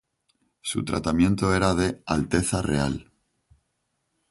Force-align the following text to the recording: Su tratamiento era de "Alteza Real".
Su 0.61 0.83
tratamiento 0.83 1.53
era 1.53 1.75
de 1.75 2.01
"Alteza 2.07 2.63
Real". 2.63 3.11